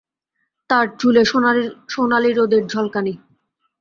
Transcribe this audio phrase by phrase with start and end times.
[0.69, 1.23] তার চুলে
[1.93, 3.13] সোনালী রোদের ঝলকানি।